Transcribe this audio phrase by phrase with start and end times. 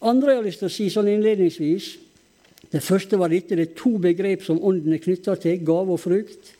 [0.00, 1.90] andre jeg har lyst til å si sånn innledningsvis
[2.70, 3.56] Det første var dette.
[3.58, 5.56] Det er to begrep som Ånden er knytta til.
[5.66, 6.52] Gave og frukt.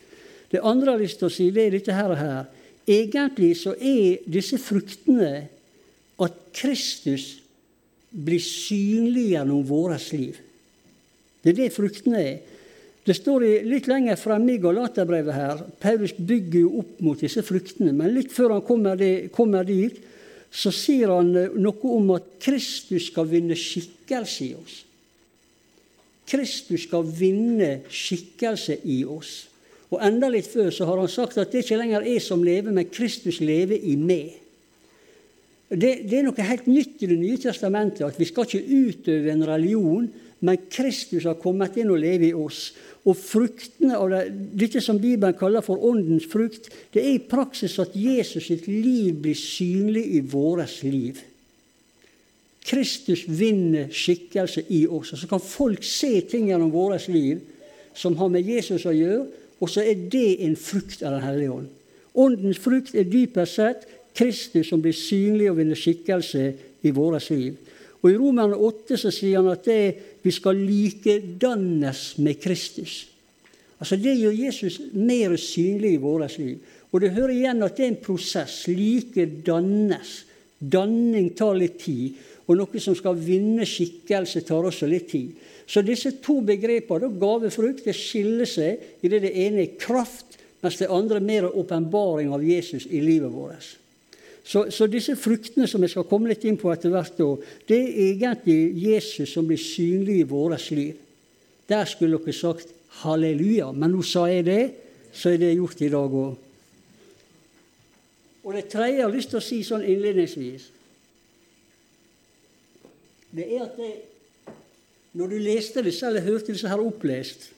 [0.51, 2.15] Det andre jeg har lyst til å si, det er dette her.
[2.19, 2.49] her.
[2.83, 5.47] Egentlig så er disse fruktene
[6.19, 7.37] at Kristus
[8.11, 10.41] blir synlig gjennom vårt liv.
[11.41, 12.41] Det er det fruktene er.
[13.01, 15.63] Det står litt lenger fremme i Galaterbrevet her.
[15.81, 17.93] Paulus bygger jo opp mot disse fruktene.
[17.95, 20.01] Men litt før han kommer dit,
[20.51, 24.81] så sier han eh, noe om at Kristus skal vinne skikkelse i oss.
[26.31, 29.47] Kristus skal vinne skikkelse i oss.
[29.91, 32.71] Og enda litt før så har han sagt at det ikke lenger er som lever,
[32.71, 34.37] men Kristus lever i meg.
[35.71, 39.31] Det, det, er noe helt nytt i Det nye testamentet, at vi skal ikke utøve
[39.31, 40.09] en religion,
[40.41, 42.71] men Kristus har kommet inn og lever i oss.
[43.05, 44.21] Og fruktene av det,
[44.57, 49.17] dette som Bibelen kaller for åndens frukt, det er i praksis at Jesus sitt liv
[49.21, 51.21] blir synlig i vårt liv.
[52.65, 55.15] Kristus vinner skikkelse i oss.
[55.17, 57.41] Så kan folk se ting gjennom vårt liv
[57.97, 59.25] som har med Jesus å gjøre,
[59.61, 61.69] og så er det en frukt av Den hellige ånd.
[62.17, 63.85] Åndens frukt er dypest sett
[64.17, 66.45] Kristus som blir synlig og vinner skikkelse
[66.81, 67.57] i vårt liv.
[68.01, 69.81] Og I Romerne 8 så sier han at det,
[70.23, 73.05] vi skal likedannes med Kristus.
[73.81, 76.57] Altså Det gjør Jesus mer synlig i vårt liv.
[76.91, 78.65] Og det hører igjen at det er en prosess.
[78.69, 80.11] Likedannes.
[80.59, 82.19] Danning tar litt tid.
[82.49, 85.33] Og noe som skal vinne skikkelse, tar også litt tid.
[85.65, 90.77] Så disse to begrepene, gavefrukt, det skiller seg i det det ene er kraft, mens
[90.81, 93.77] det andre er mer åpenbaring av Jesus i livet vårt.
[94.43, 97.19] Så, så, disse fruktene som jeg skal komme litt inn på etter hvert,
[97.69, 100.97] det er egentlig Jesus som blir synlig i vårt liv.
[101.69, 104.63] Der skulle dere sagt halleluja, men nå sa jeg det,
[105.13, 106.47] så er det gjort i dag òg.
[108.41, 110.69] Og det tredje jeg har lyst til å si sånn innledningsvis,
[113.31, 113.91] det er at det,
[115.15, 117.51] når du leste disse eller hørte disse her opplest,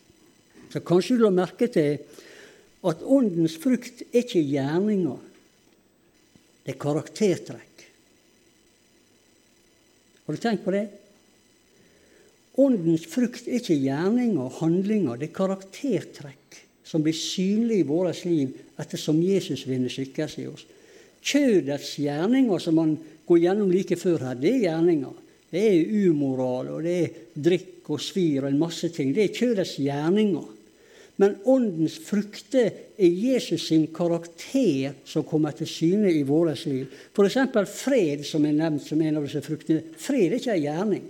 [0.73, 2.01] så kanskje du la merke til
[2.83, 5.17] at åndens frukt er ikke gjerninger.
[6.63, 7.85] Det er karaktertrekk.
[10.23, 10.85] Har du tenkt på det?
[12.63, 16.61] Åndens frukt er ikke gjerninger og handlinger, det er karaktertrekk
[16.93, 20.65] som blir synlige i vårt liv ettersom Jesus vinner skikkelse i oss.
[21.23, 25.21] Kjødets gjerninger, som man går gjennom like før her, det er gjerninger.
[25.53, 27.15] Det er umoral, og det er
[27.47, 29.13] drikk og svir og en masse ting.
[29.15, 30.45] Det er kjødets gjerninger.
[31.21, 36.87] Men åndens frukter er Jesus sin karakter som kommer til syne i vårt liv.
[37.13, 37.37] F.eks.
[37.69, 39.83] fred, som er nevnt som en av disse fruktene.
[39.97, 41.03] Fred er ikke en gjerning.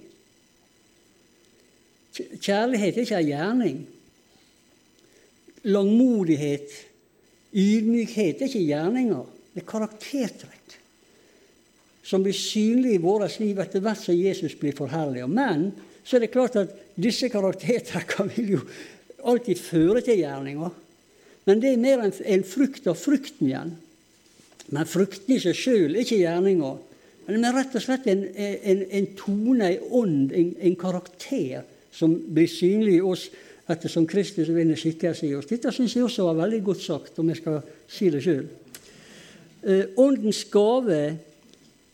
[2.13, 3.79] Kjærlighet er ikke en gjerning.
[5.63, 6.75] Langmodighet,
[7.55, 9.23] ydmykhet er ikke gjerninger.
[9.53, 10.79] Det er karaktertrekk
[12.03, 15.31] som blir synlig i vårt liv etter hvert som Jesus blir forherliget.
[15.31, 15.69] Men
[16.03, 18.63] så er det klart at disse karaktertrekkene vil jo
[19.29, 20.79] alltid fører til gjerninger.
[21.45, 23.75] Men det er mer en frukt av frukten igjen.
[24.71, 26.77] Men frukten i seg sjøl er ikke gjerninger.
[27.27, 31.63] Men det er rett og slett en, en, en tone, en ånd, en, en, karakter
[31.93, 33.29] som blir synlig i oss
[33.71, 35.47] ettersom Kristus vinner skikkelse i oss.
[35.47, 38.43] Dette syns jeg også var veldig godt sagt, om jeg skal si det sjøl.
[39.63, 40.99] Eh, åndens gave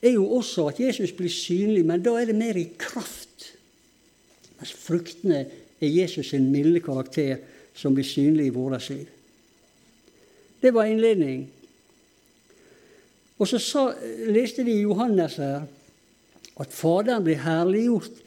[0.02, 3.52] er jo også at Jesus blir synlig, men da er det mer i kraft.
[4.58, 5.44] Mens fruktene
[5.82, 7.40] er Jesus sin milde karakter
[7.76, 9.08] som blir synlig i vårt liv.
[10.60, 11.48] Det var innledning.
[13.40, 13.86] Og så sa,
[14.28, 15.64] leste vi i Johannes her
[16.60, 18.18] at Faderen blir herliggjort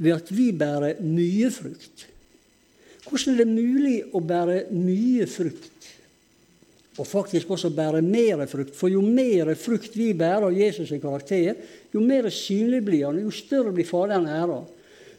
[0.00, 2.06] ved at vi bærer mye frukt.
[3.04, 5.90] Hvordan er det mulig å bære mye frukt,
[6.96, 8.72] og faktisk også bære mer frukt?
[8.78, 11.58] For jo mer frukt vi bærer av Jesus' sin karakter,
[11.92, 14.62] jo mer synlig blir han, jo større blir Faderen æra.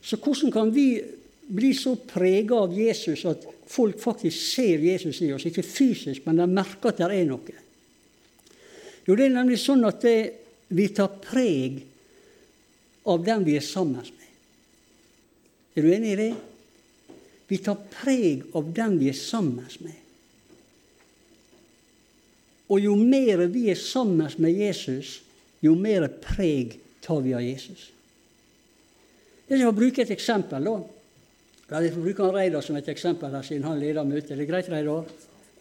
[0.02, 1.03] Så hvordan kan vi
[1.47, 5.45] blir så prega av Jesus at folk faktisk ser Jesus i oss.
[5.45, 7.61] Ikke fysisk, men de merker at det er noe.
[9.06, 10.17] Jo, det er nemlig sånn at det,
[10.73, 11.84] vi tar preg
[13.05, 14.31] av den vi er sammen med.
[15.75, 16.31] Er du enig i det?
[17.46, 20.02] Vi tar preg av den vi er sammen med.
[22.73, 25.20] Og jo mer vi er sammen med Jesus,
[25.61, 27.91] jo mer preg tar vi av Jesus.
[29.46, 30.66] Jeg skal bruke et eksempel.
[30.66, 30.79] da.
[31.67, 34.35] Vi få bruke han Reidar som et eksempel her, siden han leder møtet.
[34.38, 35.08] Det er greit, Reidar?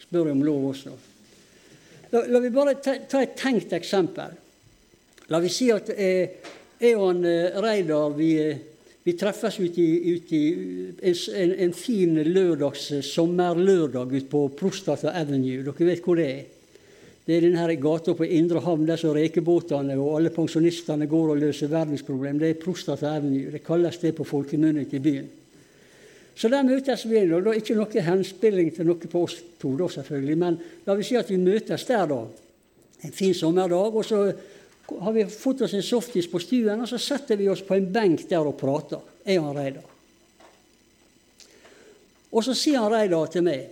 [0.03, 0.93] Spør om lov også.
[2.12, 4.35] La, la vi bare ta, ta, et tenkt eksempel.
[5.33, 6.35] La vi si at eh,
[6.77, 8.59] jeg og han, eh, Reidar vi, eh,
[9.01, 10.43] vi, treffes ute i, ut i
[11.09, 15.62] en, en, fin lørdags, sommerlørdag ute på Prostata Avenue.
[15.65, 16.43] Dere vet hvor det er.
[17.25, 21.41] Det er denne gata på Indre Havn der som rekebåtene og alle pensjonistene går og
[21.41, 22.43] løser verdensproblem.
[22.43, 23.49] Det er Prostata Avenue.
[23.57, 25.33] Det kalles det på folkemunne i byen.
[26.35, 27.21] Så der møtes vi.
[27.33, 31.07] og da Ikke noe henspilling til noe på oss to, da selvfølgelig, men la vi
[31.07, 32.25] si at vi møtes der da.
[33.05, 33.95] En fin sommerdag.
[33.95, 34.33] og så
[35.01, 37.93] har vi fått oss en softis på stuen, og så setter vi oss på en
[37.93, 39.87] benk der og prater, jeg og Reidar.
[42.35, 43.71] Og så sier han Reidar til meg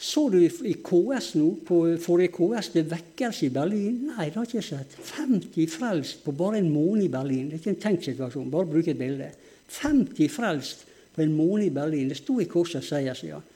[0.00, 3.98] så du i KS nå, på forrige KS, det vekkelse i Berlin?
[4.08, 4.94] Nei, det har jeg ikke sett.
[5.10, 7.50] 50 frelst på bare en måned i Berlin.
[7.50, 9.28] Det er ikke en tenkt situasjon, bare bruk et bilde.
[9.76, 12.08] 50 frelst på en måned i Berlin.
[12.08, 13.46] Det sto i Korsets seier, sier han.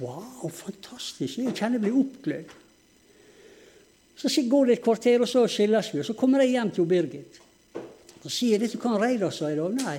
[0.00, 1.38] Wow, fantastisk!
[1.38, 2.60] Jeg kjenner jeg blir oppglødd.
[4.16, 6.00] Så går det et kvarter, og så skilles vi.
[6.00, 7.40] Og så kommer jeg hjem til Birgit.
[8.22, 9.74] Så sier vet du hva Reidar sa i dag?
[9.84, 9.98] Nei.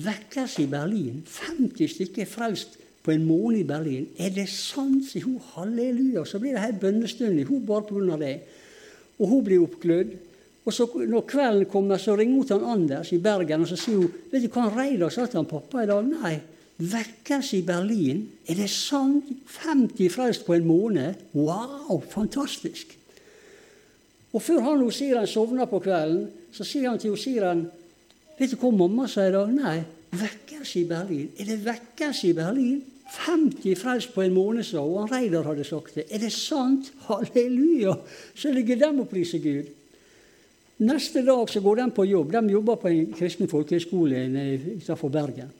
[0.00, 1.22] Vekkelse i Berlin.
[1.26, 4.06] 50 stykker frelst på en måned i Berlin.
[4.20, 5.40] Er det sant, sier hun.
[5.56, 6.24] Halleluja.
[6.28, 8.18] Så blir det her bønnestund i hun bare pga.
[8.20, 8.34] det.
[9.18, 10.14] Og hun blir oppglødd.
[10.64, 14.10] Og så når kvelden kommer, så ringer hun Anders i Bergen og så sier hun,
[14.30, 16.04] vet du hva han Reidar sa til han pappa i dag?
[16.04, 16.34] Nei,
[16.80, 18.26] vekkelse i Berlin.
[18.48, 19.30] Er det sant?
[19.60, 21.24] 50 frelst på en måned?
[21.34, 22.96] Wow, fantastisk.
[24.32, 27.66] Og før han og Siren sovner på kvelden, så sier han til Siren
[28.40, 29.50] Vet du hva mamma sa i dag?
[29.52, 29.82] Nei,
[30.16, 31.26] vekkelse i Berlin.
[31.36, 32.78] Er det vekkelse i Berlin?
[33.10, 35.10] 50 frelst på en måned, sa hun.
[35.10, 36.06] Reidar hadde sagt det.
[36.08, 36.88] Er det sant?
[37.08, 37.98] Halleluja!
[38.32, 39.68] Så ligger dem og priser Gud.
[40.80, 42.30] Neste dag så går de på jobb.
[42.32, 44.22] De jobber på en kristen folkehøyskole
[44.78, 45.50] utenfor Bergen.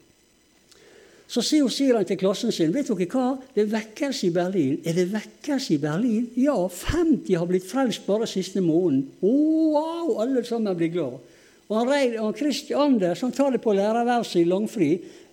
[1.31, 3.37] Så sier han til klassen sin vet dere hva?
[3.55, 4.79] Det er vekkelse i Berlin.
[4.83, 6.25] Er det vekkelse i Berlin?
[6.41, 9.05] Ja, 50 har blitt frelst bare siste måneden.
[9.21, 11.21] Oh, wow, alle sammen blir glad.
[11.69, 14.89] Og han, Reid, og Christian Anders han tar det på lærerværelset i langfri.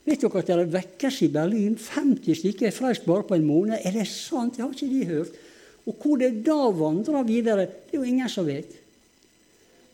[0.06, 1.80] Vet dere at det er vekkelse i Berlin?
[1.81, 3.80] 50 stykker er frelst bare på en måned.
[3.81, 4.54] Er det sant?
[4.54, 5.40] Det har ikke de hørt.
[5.88, 8.83] Og hvor det da vandrer videre, det er jo ingen som vet.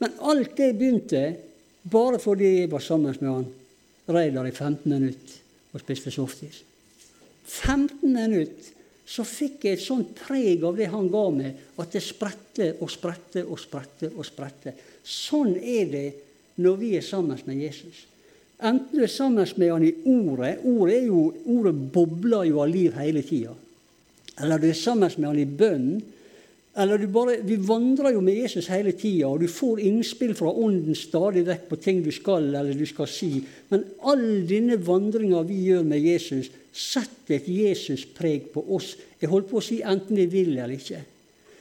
[0.02, 1.24] Men alt det begynte
[1.84, 3.50] bare fordi jeg var sammen med han
[4.14, 6.64] Reidar i 15 minutter og spiste softis.
[7.46, 8.72] 15 minutter
[9.14, 12.92] så fikk jeg et sånt preg av det han ga meg, at det spredte og
[12.92, 14.10] spredte og spredte.
[14.16, 14.74] og spredte.
[15.04, 16.08] Sånn er det
[16.64, 18.06] når vi er sammen med Jesus.
[18.64, 22.94] Enten du er sammen med han i ordet Ordet, jo, ordet bobler jo av liv
[22.96, 23.56] hele tida.
[24.40, 26.04] Eller du er sammen med han i bønnen.
[26.76, 30.50] Eller du bare, Vi vandrer jo med Jesus hele tida, og du får innspill fra
[30.50, 33.44] Ånden stadig vekk på ting du skal eller du skal si.
[33.70, 38.96] Men all denne vandringa vi gjør med Jesus, setter et Jesus-preg på oss.
[39.22, 41.04] Jeg holdt på å si enten vi vil eller ikke.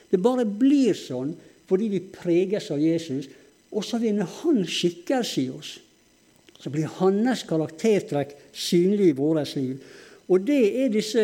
[0.09, 1.35] Det bare blir sånn
[1.69, 3.29] fordi vi preges av Jesus.
[3.73, 5.77] Og så vinner han skikkelse i oss.
[6.61, 9.77] Så blir hans karaktertrekk synlig i vårt liv.
[10.29, 11.23] Og det er disse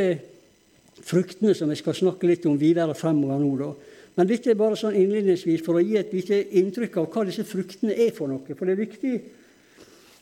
[1.06, 3.52] fruktene som jeg skal snakke litt om videre fremover nå.
[3.60, 3.72] da.
[4.20, 7.46] Men dette er bare sånn innledningsvis for å gi et lite inntrykk av hva disse
[7.48, 8.56] fruktene er for noe.
[8.56, 9.14] For det er viktig,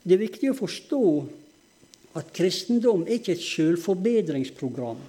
[0.04, 1.04] det er viktig å forstå
[2.18, 5.06] at kristendom er ikke et selvforbedringsprogram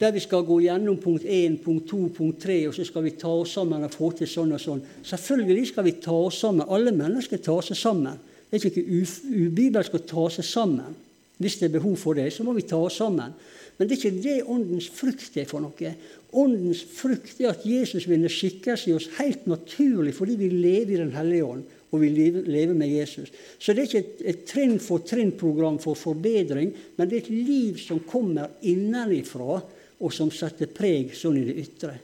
[0.00, 3.14] der vi skal gå gjennom punkt 1, punkt 2, punkt 3, og så skal vi
[3.18, 4.82] ta oss sammen og få til sånn og sånn.
[5.06, 6.66] Selvfølgelig skal vi ta oss sammen.
[6.66, 8.18] Alle mennesker tar seg sammen.
[8.50, 8.84] Det er ikke
[9.46, 10.96] ubibelsk å ta seg sammen.
[11.42, 13.34] Hvis det er behov for det, så må vi ta oss sammen.
[13.76, 15.94] Men det er ikke det åndens frukt er for noe.
[16.34, 21.00] Åndens frukt er at Jesus vinner skikkelse i oss helt naturlig fordi vi lever i
[21.02, 21.64] Den hellige ånd
[21.94, 23.30] og vi lever med Jesus.
[23.58, 27.30] Så det er ikke et, et trinn for trinn-program for forbedring, men det er et
[27.30, 29.60] liv som kommer innenifra
[30.02, 31.94] og som setter preg sånn i det ytre.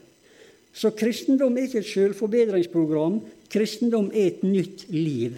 [0.71, 3.19] Så kristendom er ikke et selvforbedringsprogram.
[3.51, 5.35] Kristendom er et nytt liv.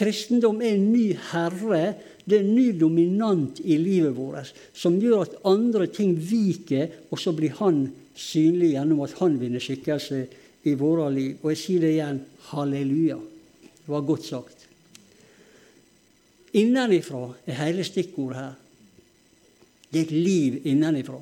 [0.00, 1.82] Kristendom er en ny herre.
[2.30, 7.18] Det er en ny dominant i livet vårt som gjør at andre ting viker, og
[7.18, 10.22] så blir han synlig gjennom at han vinner skikkelse
[10.70, 11.40] i våre liv.
[11.42, 12.22] Og jeg sier det igjen
[12.52, 13.18] halleluja.
[13.80, 14.66] Det var godt sagt.
[16.58, 18.56] Innenifra er hele stikkordet her.
[19.90, 21.18] Det er et liv innenifra.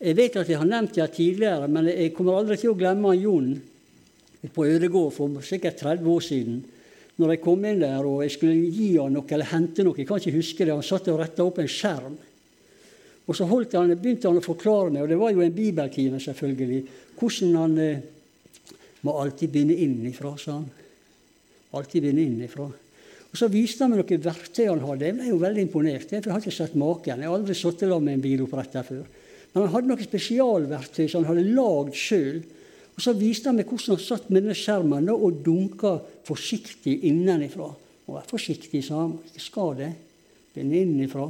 [0.00, 3.12] Jeg vet at jeg har nevnt det tidligere, men jeg kommer aldri til å glemme
[3.20, 3.50] Jon
[4.54, 6.62] på Ødegård for sikkert 30 år siden.
[7.20, 9.98] Når jeg kom inn der og jeg skulle gi han noe eller hente noe.
[9.98, 10.72] Jeg kan ikke huske det.
[10.72, 12.16] Han satt og retta opp en skjerm.
[13.28, 16.80] Og så han, begynte han å forklare meg, og det var jo en bibeltime, selvfølgelig,
[17.20, 18.00] hvordan han eh,
[19.06, 20.64] må alltid begynne innifra, sa han.
[21.78, 22.66] Alltid begynne innifra.
[23.30, 25.06] Og Så viste han meg noen verktøy han hadde.
[25.06, 26.08] Jeg ble jo veldig imponert.
[26.08, 27.20] for Jeg har ikke sett maken.
[27.22, 29.04] Jeg har aldri sittet sammen med en biloppretter før.
[29.52, 32.40] Men han hadde noen spesialverktøy som han hadde lagd sjøl.
[33.00, 35.94] Og så viste han meg hvordan han satt med denne skjermen og dunka
[36.28, 37.70] forsiktig innenifra.
[38.04, 39.14] Og vær forsiktig, sa han.
[39.32, 39.86] Ikke det.
[40.52, 41.24] Den innenifra.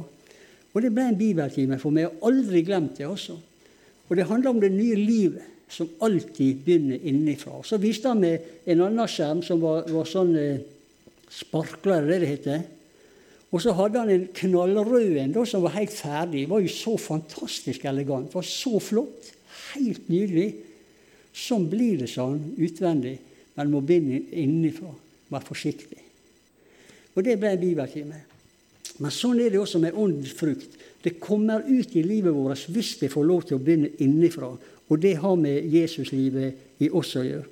[0.67, 2.03] Og det ble en bibeltime for meg.
[2.03, 3.37] Jeg har aldri glemt det, altså.
[4.09, 7.61] Og det handler om det nye livet, som alltid begynner innenfra.
[7.63, 10.65] Så viste han meg en annen skjerm som var, var sånn eh,
[11.31, 12.65] sparkler, det det heter.
[13.55, 16.43] Og så hadde han en knallrød en da, som var helt ferdig.
[16.43, 18.27] Det var jo så fantastisk elegant.
[18.27, 19.31] Det var så flott.
[19.71, 20.49] Helt nydelig.
[21.31, 23.17] Sånn blir det sånn utvendig,
[23.55, 24.91] men må begynne innenfra.
[25.31, 25.99] Vær forsiktig.
[27.15, 28.19] Og det ble en bibeltime.
[29.01, 30.75] Men sånn er det også med åndens frukt.
[31.01, 34.51] Det kommer ut i livet vårt hvis vi får lov til å begynne innenfra.
[34.91, 37.47] Og det har med Jesuslivet i oss å gjøre.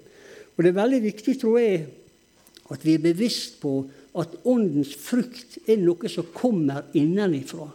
[0.56, 1.86] Og det er veldig viktig, tror jeg,
[2.70, 3.80] at vi er bevisst på
[4.20, 7.70] at åndens frukt er noe som kommer innenfra.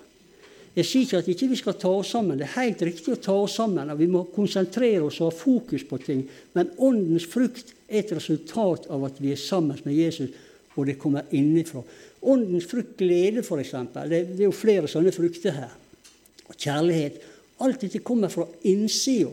[0.74, 2.38] Jeg sier ikke at vi ikke skal ta oss sammen.
[2.38, 3.92] Det er helt riktig å ta oss sammen.
[3.92, 6.24] og Vi må konsentrere oss og ha fokus på ting.
[6.56, 10.34] Men åndens frukt er et resultat av at vi er sammen med Jesus,
[10.74, 11.84] og det kommer innenfra.
[12.26, 13.74] Åndens frukt glede, f.eks.
[13.94, 15.74] Det, det er jo flere sånne frukter her.
[16.50, 17.22] Og kjærlighet.
[17.62, 19.30] Alt dette kommer fra innsida.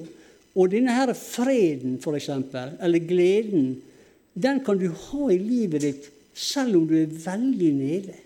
[0.54, 3.80] Og denne her freden, f.eks., eller gleden,
[4.34, 8.20] den kan du ha i livet ditt selv om du er veldig nede.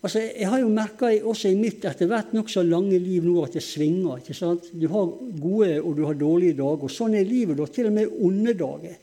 [0.00, 3.52] Altså, Jeg har jo merka også i mitt etter hvert nokså lange liv nå at
[3.58, 4.22] det svinger.
[4.22, 4.70] ikke sant?
[4.72, 6.84] Du har gode og du har dårlige dager.
[6.88, 8.96] og Sånn er livet, da, til og med onde dager.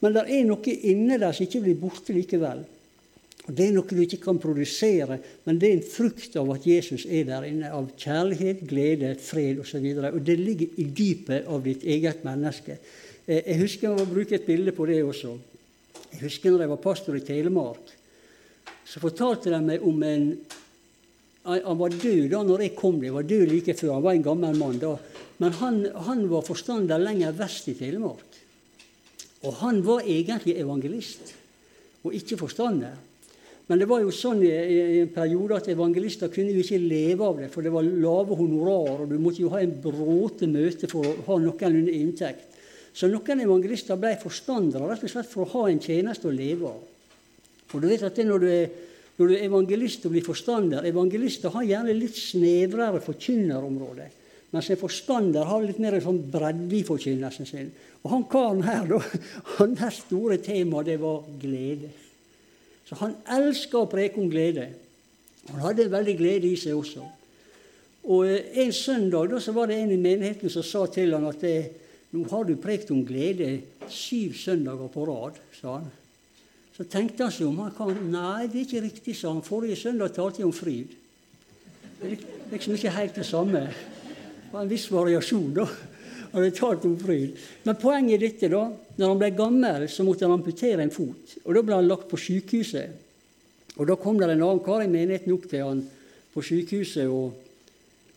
[0.00, 2.64] Men det er noe inne der som ikke blir borte likevel.
[3.46, 6.66] Og Det er noe du ikke kan produsere, men det er en frukt av at
[6.66, 7.70] Jesus er der inne.
[7.70, 9.84] Av kjærlighet, glede, fred osv.
[9.84, 12.78] Og, så og det ligger i dypet av ditt eget menneske.
[13.26, 15.36] Eh, jeg husker å bruke et bilde på det også.
[16.14, 17.92] Jeg husker når jeg var pastor i Telemark.
[18.84, 20.28] Så fortalte de meg om en
[21.44, 23.12] Han var død da når jeg kom dit.
[23.12, 23.94] var død like før.
[23.94, 24.94] Han var en gammel mann da.
[25.38, 28.38] Men han, han var forstander lenger vest i Telemark.
[29.44, 31.34] Og han var egentlig evangelist,
[32.04, 32.94] og ikke forstander.
[33.66, 34.50] Men det var jo sånn i,
[35.00, 39.04] en periode at evangelister kunne jo ikke leve av det, for det var lave honorar,
[39.04, 42.50] og du måtte jo ha en bråte møte for å ha noenlunde inntekt.
[42.94, 46.68] Så noen evangelister ble forstandere rett og slett for å ha en tjeneste å leve
[46.70, 46.82] av.
[47.74, 48.68] Og du vet at det når du er,
[49.18, 54.08] når du er evangelist og blir forstander Evangelister har gjerne litt snevrere forkynnerområde.
[54.54, 57.72] Mens en forstander har litt mer en sånn bredde i forkynnelsen sin.
[58.04, 59.00] Og han karen her, da,
[59.58, 61.90] hans store tema, det var glede.
[62.84, 64.68] Så han elska å preke om glede.
[65.50, 67.06] Han hadde veldig glede i seg også.
[68.04, 71.26] Og eh, En søndag da, så var det en i menigheten som sa til han
[71.30, 71.72] at eh,
[72.14, 73.56] nå har du prekt om glede
[73.90, 75.40] syv søndager på rad.
[75.58, 75.90] sa han.
[76.74, 77.62] Så tenkte han seg om.
[77.62, 79.44] han kom, Nei, det er ikke riktig, sa han.
[79.46, 80.94] Forrige søndag talte jeg om fryd.
[82.00, 83.66] Det er liksom ikke helt det samme.
[83.68, 85.68] Det var en viss variasjon, da
[86.34, 87.38] hadde talt om fryd.
[87.66, 88.64] Men poenget er dette, da.
[88.98, 91.38] Når han ble gammel, så måtte han amputere en fot.
[91.44, 93.00] Og Da ble han lagt på sykehuset.
[93.76, 95.82] Og Da kom det en annen kar i menigheten opp til han
[96.34, 97.08] på sykehuset.
[97.08, 97.34] og,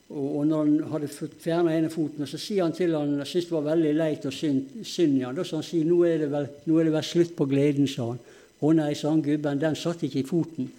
[0.09, 1.07] og når han hadde
[1.39, 4.33] fjerna ene foten, så sier han til han, jeg syntes det var veldig leit og
[4.33, 5.35] synd, synd i han.
[5.35, 7.87] Da sa han sier, nå er, det vel, nå er det vel slutt på gleden,
[7.87, 8.21] sa han.
[8.59, 10.71] Å nei, sa han gubben, den satt ikke i foten.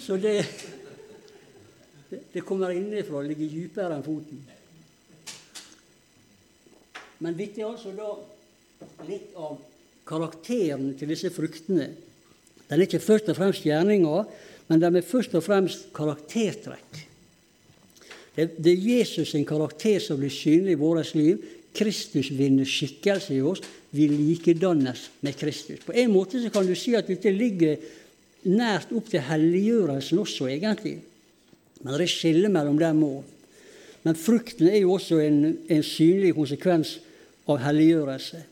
[0.00, 0.40] Så det
[2.32, 4.40] det kommer innenfra, ligger dypere enn foten.
[7.20, 8.14] Men dette er altså da
[9.06, 9.58] litt av
[10.08, 11.90] karakteren til disse fruktene.
[12.66, 14.26] Den er ikke først og fremst gjerninger,
[14.70, 17.00] men den er først og fremst karaktertrekk.
[18.34, 21.42] Det er Jesus sin karakter som blir synlig i vårt liv.
[21.76, 23.62] Kristus vinner skikkelse i oss.
[23.94, 25.82] Vi likedannes med Kristus.
[25.86, 27.78] På en måte så kan du si at dette ligger
[28.50, 30.98] nært opp til helliggjørelsen også, egentlig.
[31.82, 33.36] Men det er skille mellom dem òg.
[34.04, 36.96] Men frukten er jo også en, en synlig konsekvens
[37.50, 38.46] av helliggjørelse.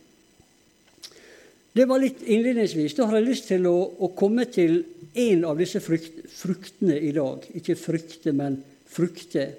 [1.78, 2.96] Det var litt innledningsvis.
[2.96, 4.80] Da har jeg lyst til å, å komme til
[5.18, 7.44] en av disse frukt, fruktene i dag.
[7.56, 8.58] Ikke frykte, men
[8.90, 9.54] frukter.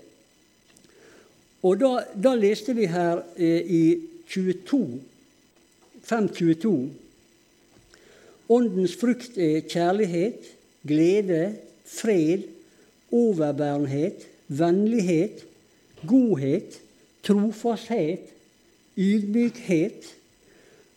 [1.63, 3.83] Og da, da leste vi her eh, i
[4.29, 4.99] 22,
[6.03, 6.73] 522
[8.49, 10.47] Åndens frukt er kjærlighet,
[10.87, 11.53] glede,
[11.85, 12.47] fred,
[13.13, 15.43] overbærenhet, vennlighet,
[16.07, 16.79] godhet,
[17.23, 18.31] trofasthet,
[18.97, 20.07] ydmykhet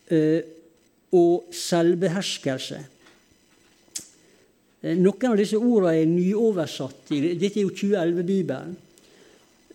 [0.08, 0.40] eh,
[1.12, 2.80] og selvbeherskelse.
[4.80, 7.12] Eh, noen av disse ordene er nyoversatt.
[7.12, 8.78] Dette er jo 2011-bibelen.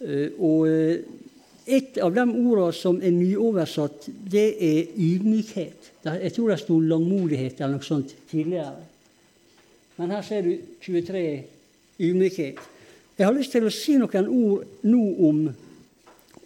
[0.02, 0.68] Eh, og
[1.68, 5.92] et av de ordene som er nyoversatt, det er ydmykhet.
[6.08, 8.86] Jeg tror det sto langmodighet eller noe sånt tidligere.
[9.98, 10.54] Men her ser du
[10.86, 11.24] 23
[12.00, 12.62] ydmykhet.
[13.18, 15.42] Jeg har lyst til å si noen ord nå om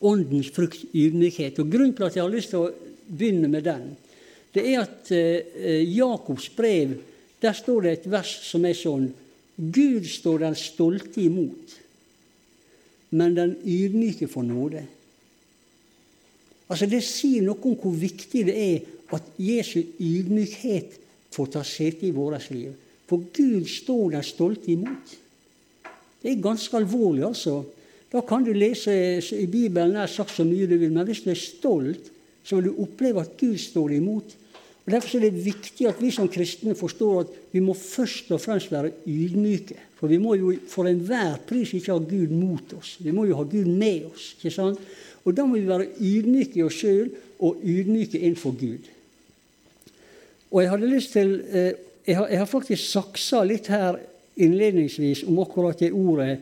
[0.08, 1.60] åndens frukt, ydmykhet.
[1.60, 2.72] Og Grunnen til at jeg har lyst til å
[3.12, 3.91] begynne med den,
[4.55, 6.98] det er at eh, Jakobs brev
[7.41, 9.10] der står det et vers som er sånn
[9.62, 11.75] Gud står den stolte imot,
[13.12, 14.84] men den ydmyke får nåde.
[16.72, 20.96] Altså Det sier noe om hvor viktig det er at Jesu ydmykhet
[21.32, 22.72] får ta sete i vårt liv.
[23.08, 25.18] For Gud står den stolte imot.
[26.22, 27.62] Det er ganske alvorlig, altså.
[28.12, 28.94] Da kan du lese
[29.36, 32.12] i Bibelen nær sagt så mye du vil, men hvis du er stolt,
[32.44, 34.36] så vil du oppleve at Gud står imot.
[34.91, 38.71] Derfor er det viktig at vi som kristne forstår at vi må først og fremst
[38.74, 39.77] være ydmyke.
[40.00, 42.98] For vi må jo for enhver pris ikke ha Gud mot oss.
[43.00, 44.33] Vi må jo ha Gud med oss.
[44.38, 44.81] ikke sant?
[45.25, 48.89] Og da må vi være ydmyke i oss sjøl og ydmyke innenfor Gud.
[50.51, 51.74] Og jeg hadde lyst til eh,
[52.07, 54.00] jeg har, jeg har faktisk saksa litt her
[54.41, 56.39] innledningsvis om akkurat det ordet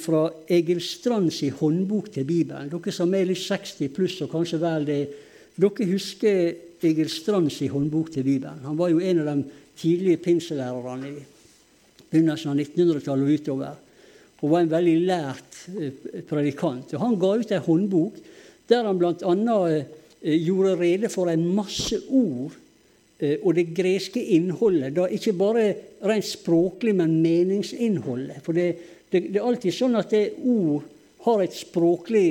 [0.00, 2.68] fra Egil Strands håndbok til Bibelen.
[2.68, 5.00] Dere som er litt 60 pluss og kanskje vel det,
[5.60, 8.64] dere husker Egil Strands håndbok til Bibelen.
[8.64, 11.20] Han var jo en av de tidlige pinselærerne i
[12.10, 13.78] begynnelsen av 1900-tallet og utover.
[14.40, 16.94] Og var en veldig lært eh, predikant.
[16.94, 18.20] Og han ga ut en håndbok
[18.70, 19.58] der han bl.a.
[19.68, 22.54] Eh, gjorde rede for en masse ord
[23.18, 24.94] eh, og det greske innholdet.
[24.96, 25.66] Da ikke bare
[26.08, 28.40] rent språklig, men meningsinnholdet.
[28.44, 28.70] For det,
[29.12, 30.88] det, det er alltid sånn at det ord
[31.26, 32.28] har et språklig,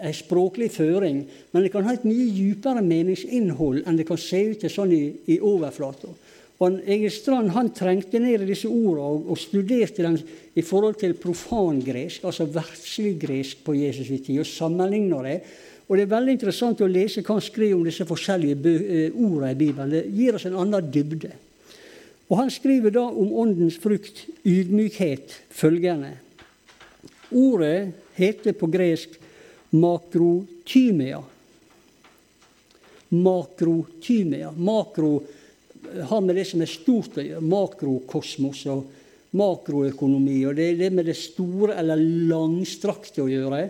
[0.00, 4.42] en språklig føring, men det kan ha et mye dypere meningsinnhold enn det kan se
[4.50, 5.04] ut til sånn i,
[5.34, 6.12] i overflata.
[6.60, 10.18] Egil Strand han trengte ned i disse ordene og, og, studerte dem
[10.52, 15.38] i forhold til profangresk, altså verdslig gresk på Jesus' tid, og sammenligna det.
[15.88, 19.54] Og Det er veldig interessant å lese hva han skriver om disse forskjellige eh, ordene
[19.54, 19.94] i Bibelen.
[19.94, 21.32] Det gir oss en annen dybde.
[22.30, 26.12] Og Han skriver da om åndens frukt, ydmykhet, følgende.
[27.32, 29.16] Ordet heter på gresk
[29.70, 31.20] makrotymia.
[33.08, 34.52] Makrotymia.
[34.56, 35.12] Makro
[36.08, 37.44] har med det som er stort å gjøre.
[37.44, 38.84] Makrokosmos og
[39.38, 40.40] makroøkonomi.
[40.48, 43.62] Og det er det med det store eller langstrakte å gjøre.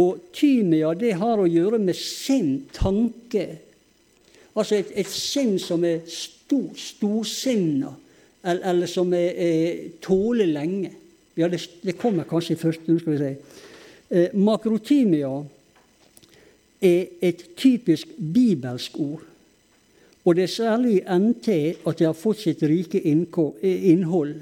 [0.00, 3.46] Og tymia det har å gjøre med sinn, tanke.
[4.54, 7.92] Altså et, et sinn som er stor, storsinna,
[8.44, 10.92] eller, eller, som er, er, tåler lenge.
[11.38, 12.86] Ja, det, det, kommer kanskje først.
[12.86, 13.62] Nå skal vi si.
[14.14, 15.42] Eh, makrotimia
[16.80, 19.22] er et typisk bibelsk ord.
[20.24, 21.48] Og det er særlig i NT
[21.82, 24.36] at det har fått sitt rike eh, innhold.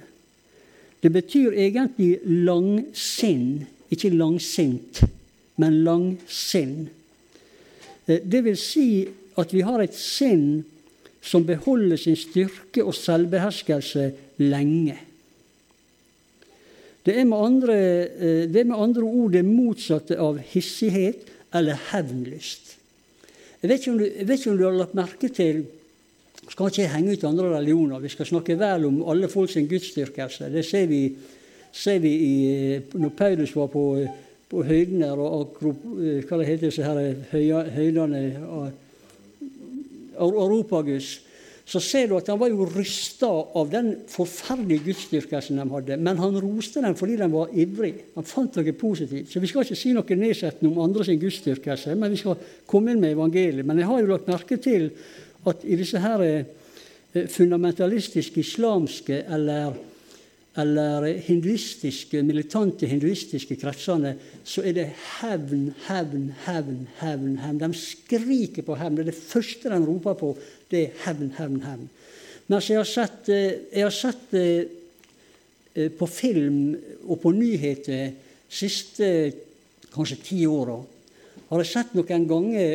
[1.03, 5.01] Det betyr egentlig langsinn, ikke langsint,
[5.57, 6.91] men langsinn.
[8.07, 9.09] Eh, det vil si
[9.41, 10.67] at vi har et sinn
[11.23, 14.99] som beholder sin styrke og selvbeherskelse lenge.
[17.03, 17.77] Det er, andre,
[18.15, 22.77] eh, det med andre, ord det motsatte av hissighet eller hevnlyst.
[23.63, 25.65] Jeg vet, du, jeg vet, ikke om du, har lagt merke til
[26.51, 28.03] skal ikke henge ut andre religioner.
[28.03, 30.51] Vi skal snakke vel om alle folks gudsdyrkelse.
[30.53, 31.03] Det ser vi,
[31.73, 32.35] ser vi i,
[32.95, 33.85] når Paulus var på,
[34.51, 36.87] på høyden der, og, og eh, hva det heter disse
[37.77, 38.23] høydene
[40.19, 41.15] Europagus,
[41.65, 45.99] så ser du at han var jo rysta av den forferdelige gudsdyrkelsen de hadde.
[46.03, 48.09] Men han roste dem fordi de var ivrige.
[48.17, 49.31] Han fant noe positivt.
[49.31, 52.93] Så vi skal ikke si noe nedsettende om andre sin gudsdyrkelse, men vi skal komme
[52.93, 53.67] inn med evangeliet.
[53.69, 54.91] Men jeg har jo lagt merke til
[55.47, 59.79] at i disse her eh, fundamentalistiske islamske eller
[60.57, 64.13] eller hinduistiske, militante hinduistiske kretsene,
[64.45, 64.89] så er det
[65.21, 67.39] hevn, hevn, hevn, hevn.
[67.41, 67.61] hevn.
[67.63, 68.99] De skriker på hevn.
[68.99, 70.35] Det er det første de roper på.
[70.69, 71.89] Det er hevn, hevn, hevn.
[72.53, 76.75] Mens jeg har sett, eh, jeg har sett eh, på film
[77.09, 78.13] og på nyheter
[78.53, 79.09] siste
[79.93, 80.77] kanskje ti åra,
[81.49, 82.75] har jeg sett noen ganger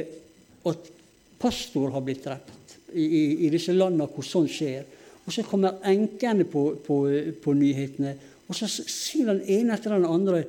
[0.69, 0.89] at
[1.37, 4.85] pastor har blitt drept i, i, i disse landene hvor sånt skjer.
[5.27, 6.97] Og så kommer enkene på, på,
[7.43, 8.13] på, nyhetene,
[8.47, 10.43] og så sier den ene etter den andre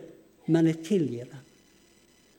[0.46, 1.44] 'Men jeg tilgir dem'.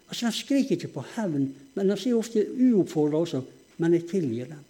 [0.09, 3.41] Altså, De skriker ikke på hevn, men de sier ofte uoppfordra også
[3.77, 4.63] 'Men jeg tilgir dem'.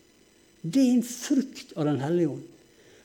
[0.61, 2.43] Det er en frukt av Den hellige ånd.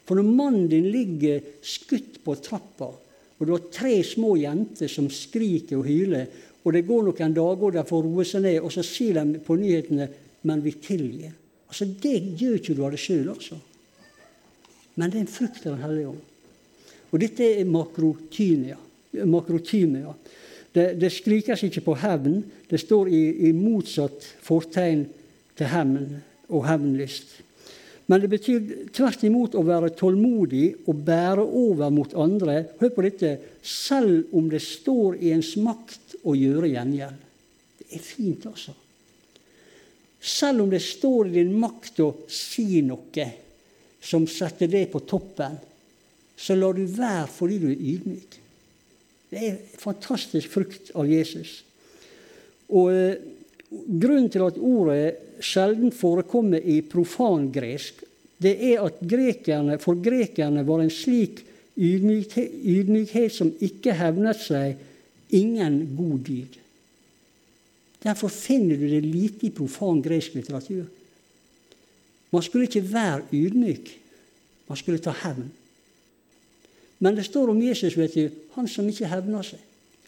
[0.07, 2.91] For når mannen din ligger skutt på trappa,
[3.39, 6.27] og du har tre små jenter som skriker og hyler,
[6.65, 9.57] og det går noen dager de får roe seg ned, og så sier de på
[9.57, 10.09] nyhetene
[10.43, 11.33] 'Men vi tilgir'.
[11.69, 13.57] Altså, Det gjør ikke du av deg sjøl, altså.
[14.95, 16.23] Men det er en frukt av Den hellige ånd.
[17.15, 18.79] Og dette er makrotymia.
[20.75, 22.41] Det, det skrikes ikke på hevn.
[22.71, 25.05] Det står i, i motsatt fortegn
[25.55, 26.17] til hevn
[26.51, 27.37] og hevnlyst.
[28.11, 32.65] Men det betyr tvert imot å være tålmodig og bære over mot andre.
[32.81, 37.23] Hør på dette selv om det står i ens makt å gjøre gjengjeld.
[37.79, 38.75] Det er fint, altså.
[40.25, 43.31] Selv om det står i din makt å si noe
[44.05, 45.57] som setter det på toppen,
[46.37, 48.41] så lar du være fordi du er ydmyk.
[49.33, 51.63] Det er fantastisk frukt av Jesus.
[52.69, 53.23] Og eh,
[53.75, 58.05] Grunnen til at ordet sjelden forekommer i profangresk,
[58.39, 61.43] det er at grekerne, for grekerne var en slik
[61.75, 64.77] ydmykhet, ydmykhet som ikke hevnet seg,
[65.35, 66.59] ingen god dyd.
[68.05, 70.85] Derfor finner du det lite i profan gresk litteratur.
[72.35, 73.93] Man skulle ikke være ydmyk.
[74.69, 75.47] Man skulle ta hevn.
[77.05, 79.61] Men det står om Jesus, vet du, han som ikke hevna seg.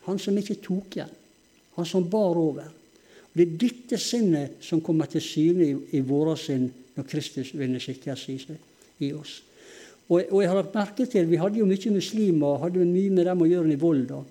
[0.06, 1.14] Han som ikke tok igjen.
[1.76, 2.66] Han som bar over.
[2.66, 7.52] Og det er dette sinnet som kommer til syne i, i våre sinn når Kristus
[7.54, 8.56] vinner skikkelse i,
[9.04, 9.42] i oss.
[10.06, 13.26] Og, og, jeg har lagt merke til, Vi hadde jo mye muslimer, hadde mye med
[13.26, 14.22] dem å gjøre i Volda.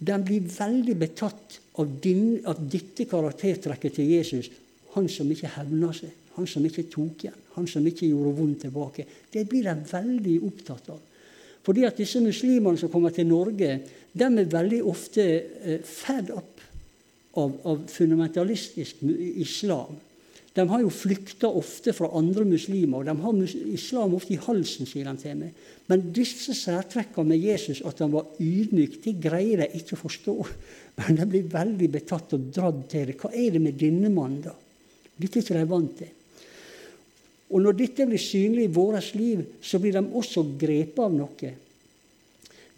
[0.00, 4.48] De blir veldig betatt av, din, av dette karaktertrekket til Jesus.
[4.96, 8.66] Han som ikke hevner seg, han som ikke tok igjen, han som ikke gjorde vondt
[8.66, 9.06] tilbake.
[9.32, 11.00] Det blir de veldig opptatt av.
[11.66, 13.72] Fordi at disse muslimene som kommer til Norge,
[14.12, 16.62] de er veldig ofte eh, fed up
[17.38, 19.02] av, av fundamentalistisk
[19.42, 19.98] islam.
[20.52, 24.88] De har jo flykta ofte fra andre muslimer, og de har islam ofte i halsen,
[24.88, 25.66] sier de til meg.
[25.90, 30.34] Men disse særtrekkene med Jesus, at han var ydmyk, det greier de ikke å forstå.
[31.00, 33.18] Men de blir veldig betatt og dratt til det.
[33.20, 34.56] Hva er det med denne mannen, da?
[35.20, 36.10] Dette er ikke de vant til.
[37.50, 41.52] Og når dette blir synlig i vårt liv, så blir de også grepet av noe.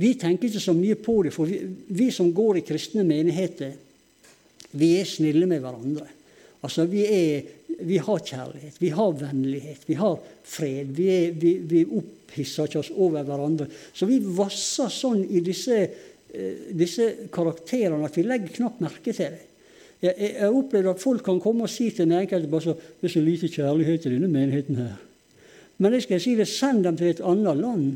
[0.00, 1.60] Vi tenker ikke så mye på det, for vi,
[1.92, 3.74] vi som går i kristne menigheter,
[4.72, 6.08] vi er snille med hverandre.
[6.64, 7.44] Altså, vi, er,
[7.84, 10.16] vi har kjærlighet, vi har vennlighet, vi har
[10.48, 10.94] fred.
[10.96, 13.68] Vi, er, vi, vi opphisser ikke oss over hverandre.
[13.92, 15.80] Så vi vasser sånn i disse,
[16.32, 19.51] eh, disse karakterene at vi legger knapt merke til det.
[20.02, 23.06] Jeg, jeg, jeg at folk kan komme og si til den enkelte bare så, det
[23.06, 24.96] er så lite kjærlighet i denne menigheten her.
[25.78, 27.86] Men jeg skal si det, send dem til et annet land.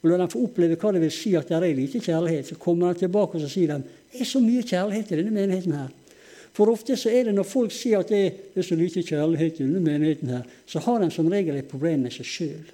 [0.00, 2.50] Og La dem få oppleve hva det vil si at det er lite kjærlighet.
[2.50, 5.34] Så kommer de tilbake og så sier de, det er så mye kjærlighet i denne
[5.34, 5.90] menigheten her.
[6.56, 9.66] For ofte så er det når folk sier at det er så lite kjærlighet i
[9.66, 12.72] denne menigheten, her, så har de som regel et problem med seg sjøl.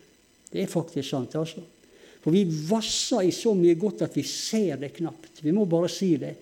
[0.52, 1.36] Det er faktisk sant.
[1.36, 1.60] altså.
[2.24, 5.42] For vi vasser i så mye godt at vi ser det knapt.
[5.44, 6.32] Vi må bare si det.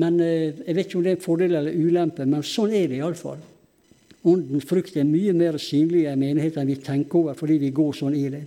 [0.00, 2.90] Men eh, Jeg vet ikke om det er en fordel eller ulempe, men sånn er
[2.90, 3.40] det iallfall.
[4.30, 7.94] Åndens frukt er mye mer synlig i menigheten enn vi tenker over, fordi vi går
[7.96, 8.42] sånn i det.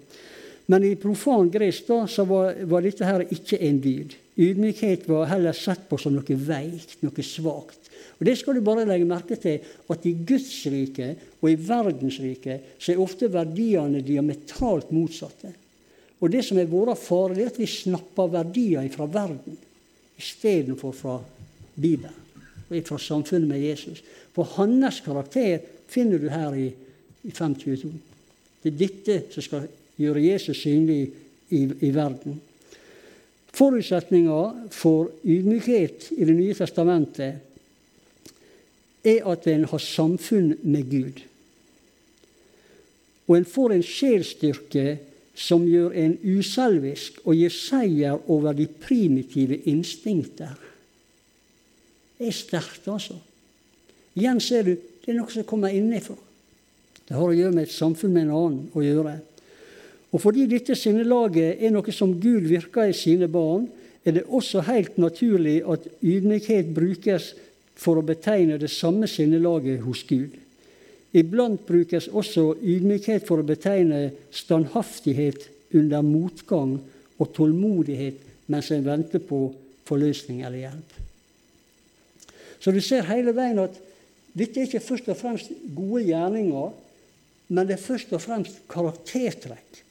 [0.69, 4.13] Men i profan gresk da, så var, var, dette her ikke en dyd.
[4.39, 7.89] Ydmykhet var heller sett på som noe veikt, noe svakt.
[8.19, 9.59] Og Det skal du bare legge merke til,
[9.91, 11.09] at i Guds rike
[11.41, 15.51] og i verdens rike så er ofte verdiene diametralt motsatte.
[16.21, 19.57] Og Det som er vår fare, er at vi snapper verdier fra verden
[20.19, 21.17] istedenfor fra
[21.75, 22.19] Bibelen
[22.69, 24.03] og fra samfunnet med Jesus.
[24.33, 26.71] For hans karakter finner du her i,
[27.23, 27.91] i 522.
[28.63, 29.67] Det er dette som skal
[29.99, 31.12] gjøre Jesus synlig
[31.49, 32.41] i, i verden.
[33.53, 37.36] Forutsetninga for ydmykhet i Det nye testamentet
[39.03, 41.21] er at en har samfunn med Gud.
[43.27, 44.97] Og en får en sjelsstyrke
[45.36, 50.55] som gjør en uselvisk og gir seier over de primitive instinkter.
[52.23, 53.17] Er sterkt, altså.
[54.15, 56.15] Igjen ser du det er noe som kommer innenfra.
[57.03, 59.17] Det har å gjøre med et samfunn med en annen å gjøre.
[60.13, 63.65] Og fordi dette sinnelaget er noe som Gud virker i sine barn,
[64.05, 67.33] er det også helt naturlig at ydmykhet brukes
[67.75, 70.36] for å betegne det samme sinnelaget hos Gud.
[71.13, 76.77] Iblant brukes også ydmykhet for å betegne standhaftighet under motgang
[77.19, 79.45] og tålmodighet mens en venter på
[79.88, 80.99] forløsning eller hjelp.
[82.63, 83.76] Så du ser hele veien at
[84.34, 86.71] dette er ikke først og fremst gode gjerninger,
[87.54, 89.82] men det er først og fremst karaktertrekk.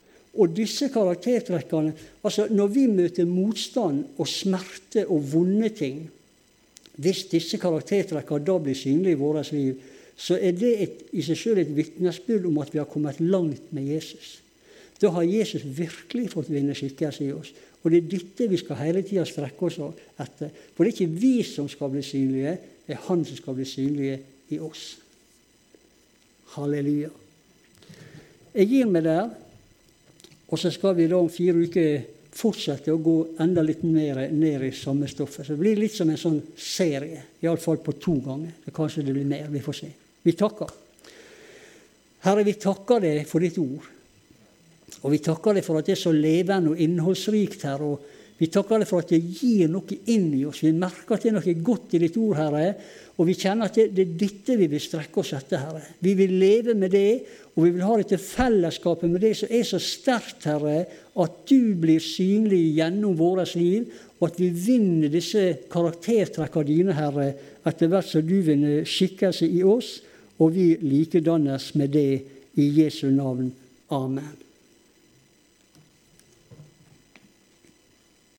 [0.41, 1.93] Og disse karaktertrekkene
[2.25, 6.07] altså Når vi møter motstand og smerte og vonde ting
[6.97, 9.77] Hvis disse karaktertrekkene da blir synlige i vårt liv,
[10.17, 13.73] så er det et, i seg selv et vitnesbyrd om at vi har kommet langt
[13.73, 14.43] med Jesus.
[15.01, 17.53] Da har Jesus virkelig fått vinne skikkelse i oss.
[17.83, 20.53] Og det er dette vi skal hele tida strekke oss etter.
[20.75, 23.67] For det er ikke vi som skal bli synlige, det er Han som skal bli
[23.67, 24.19] synlige
[24.55, 24.85] i oss.
[26.55, 27.11] Halleluja.
[28.53, 29.31] Jeg gir meg der.
[30.53, 34.67] Og så skal vi da om fire uker fortsette å gå enda litt mer ned
[34.67, 35.47] i samme stoffet.
[35.47, 38.53] Så det blir litt som en sånn serie, iallfall på to ganger.
[38.73, 39.49] Kanskje det blir mer.
[39.53, 39.89] Vi får se.
[40.23, 40.75] Vi takker.
[42.23, 43.89] Herre, vi takker deg for ditt ord.
[45.03, 47.83] Og vi takker deg for at det er så levende og innholdsrikt her.
[47.83, 48.03] Og
[48.43, 50.65] Vi takker deg for at det gir noe inn i oss.
[50.65, 52.73] Vi merker at det er noe godt i ditt ord, Herre.
[53.15, 55.83] Og vi kjenner at det, det er dette vi vil strekke oss etter, Herre.
[56.03, 57.23] Vi vil leve med det,
[57.55, 60.81] og vi vil ha dette fellesskapet med det som er så sterkt, Herre,
[61.23, 67.31] at du blir synlig gjennom vårt liv, og at vi vinner disse karaktertrekkene dine, Herre,
[67.63, 70.01] etter hvert som du vinner skikkelse i oss,
[70.43, 72.11] og vi likedannes med det
[72.59, 73.53] i Jesu navn.
[73.95, 74.52] Amen.